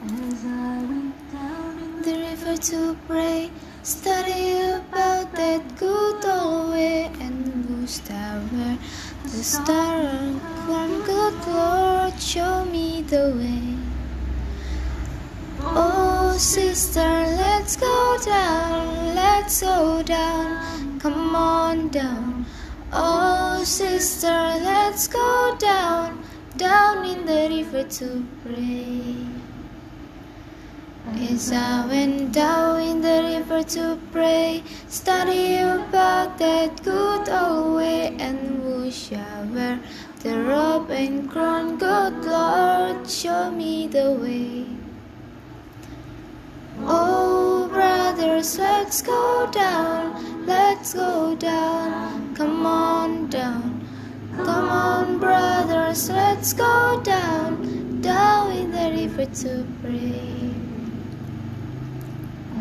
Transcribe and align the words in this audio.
As 0.00 0.44
I 0.44 0.78
went 0.84 1.32
down 1.32 1.78
in 1.80 2.02
the 2.02 2.12
river 2.12 2.56
to 2.56 2.96
pray, 3.08 3.50
study 3.82 4.60
about 4.60 5.34
that 5.34 5.76
good 5.76 6.24
old 6.24 6.70
way 6.70 7.10
and 7.18 7.66
bush 7.66 7.98
tower. 8.06 8.78
The 9.24 9.42
star 9.42 10.04
from 10.66 11.02
good 11.02 11.34
Lord, 11.48 12.14
show 12.20 12.64
me 12.66 13.02
the 13.02 13.34
way. 13.36 13.74
Oh, 15.62 16.36
sister, 16.38 17.00
let's 17.00 17.74
go 17.74 18.18
down, 18.24 19.16
let's 19.16 19.60
go 19.60 20.04
down, 20.04 21.00
come 21.00 21.34
on 21.34 21.88
down. 21.88 22.46
Oh, 22.92 23.64
sister, 23.64 24.28
let's 24.62 25.08
go 25.08 25.56
down, 25.58 26.22
down 26.56 27.04
in 27.04 27.26
the 27.26 27.48
river 27.50 27.82
to 27.98 28.24
pray. 28.44 29.28
As 31.16 31.52
I 31.52 31.86
went 31.86 32.32
down 32.32 32.80
in 32.80 33.00
the 33.00 33.22
river 33.22 33.62
to 33.62 33.98
pray, 34.12 34.62
study 34.88 35.56
about 35.56 36.36
that 36.38 36.82
good 36.84 37.28
old 37.28 37.76
way, 37.76 38.14
and 38.18 38.62
who 38.62 38.90
shall 38.90 39.46
wear 39.46 39.80
the 40.20 40.38
robe 40.38 40.90
and 40.90 41.28
crown? 41.30 41.78
Good 41.78 42.24
Lord, 42.24 43.08
show 43.08 43.50
me 43.50 43.88
the 43.88 44.12
way. 44.12 44.66
Oh, 46.84 47.68
brothers, 47.72 48.58
let's 48.58 49.00
go 49.00 49.48
down, 49.50 50.46
let's 50.46 50.92
go 50.92 51.34
down, 51.34 52.34
come 52.36 52.66
on 52.66 53.28
down. 53.28 53.86
Come 54.36 54.68
on, 54.68 55.18
brothers, 55.18 56.10
let's 56.10 56.52
go 56.52 57.00
down, 57.02 58.00
down 58.02 58.52
in 58.52 58.70
the 58.70 58.90
river 58.92 59.26
to 59.42 59.66
pray. 59.82 60.67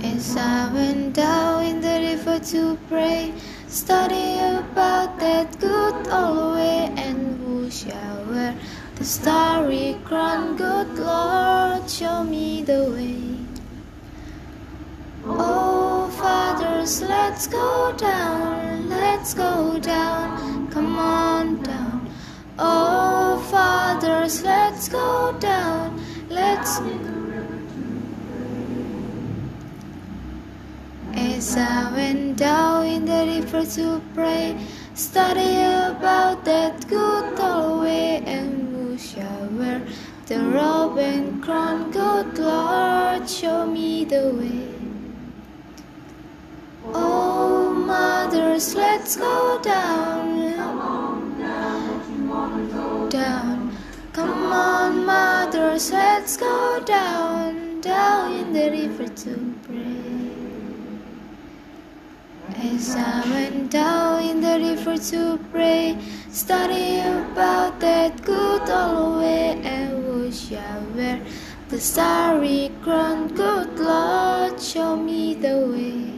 As 0.00 0.36
I 0.36 0.72
went 0.72 1.14
down 1.14 1.64
in 1.64 1.80
the 1.80 2.00
river 2.00 2.38
to 2.52 2.78
pray, 2.88 3.32
study 3.68 4.38
about 4.38 5.18
that 5.20 5.58
good 5.60 6.08
old 6.08 6.54
way, 6.54 6.92
and 6.96 7.38
who 7.40 7.70
shall 7.70 8.24
wear 8.26 8.54
the 8.96 9.04
starry 9.04 9.98
crown? 10.04 10.56
Good 10.56 10.98
Lord, 10.98 11.88
show 11.90 12.24
me 12.24 12.62
the 12.62 12.90
way. 12.90 13.36
Oh, 15.24 16.08
fathers, 16.16 17.02
let's 17.02 17.46
go 17.46 17.94
down, 17.96 18.88
let's 18.88 19.34
go 19.34 19.78
down, 19.78 20.68
come 20.70 20.96
on 20.98 21.62
down. 21.62 22.10
Oh, 22.58 23.38
fathers, 23.50 24.42
let's 24.42 24.88
go 24.88 25.36
down, 25.38 26.00
let's. 26.28 26.80
As 31.42 31.56
I 31.56 31.92
went 31.92 32.36
down 32.36 32.86
in 32.86 33.04
the 33.04 33.26
river 33.26 33.66
to 33.74 34.00
pray, 34.14 34.56
study 34.94 35.58
about 35.90 36.44
that 36.44 36.86
good 36.86 37.40
old 37.40 37.80
way, 37.80 38.22
and 38.24 38.72
who 38.72 38.96
shall 38.96 39.48
wear 39.58 39.82
the 40.26 40.38
robe 40.38 40.98
and 40.98 41.42
crown? 41.42 41.90
Good 41.90 42.38
Lord, 42.38 43.28
show 43.28 43.66
me 43.66 44.04
the 44.04 44.30
way. 44.38 44.68
Oh, 46.94 47.74
mothers, 47.74 48.76
let's 48.76 49.16
go 49.16 49.58
down. 49.60 50.52
Down. 53.10 53.76
Come 54.12 54.52
on, 54.52 55.04
mothers, 55.04 55.90
let's 55.90 56.36
go 56.36 56.80
down. 56.86 57.80
Down 57.80 58.32
in 58.32 58.52
the 58.52 58.70
river 58.70 59.08
to 59.08 59.54
pray. 59.64 60.01
As 62.74 62.96
I 62.96 63.20
went 63.28 63.70
down 63.70 64.22
in 64.24 64.40
the 64.40 64.58
river 64.58 64.96
to 64.96 65.38
pray, 65.52 65.98
study 66.30 67.00
about 67.00 67.78
that 67.80 68.22
good 68.22 68.68
old 68.70 69.18
way, 69.18 69.60
and 69.62 70.02
who 70.02 70.32
shall 70.32 70.80
wear 70.96 71.20
the 71.68 71.78
starry 71.78 72.70
crown? 72.82 73.28
Good 73.34 73.78
Lord, 73.78 74.58
show 74.58 74.96
me 74.96 75.34
the 75.34 75.58
way. 75.68 76.12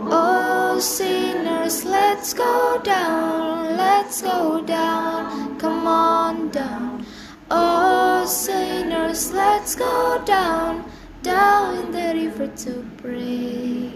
Oh, 0.00 0.80
sinners, 0.80 1.84
let's 1.84 2.34
go 2.34 2.80
down, 2.82 3.76
let's 3.76 4.20
go 4.20 4.62
down, 4.62 5.58
come 5.60 5.86
on 5.86 6.50
down. 6.50 7.06
Oh, 7.52 8.26
sinners, 8.26 9.32
let's 9.32 9.76
go 9.76 10.20
down, 10.26 10.90
down 11.22 11.78
in 11.78 11.92
the 11.92 12.20
river 12.20 12.48
to 12.64 12.84
pray. 12.96 13.95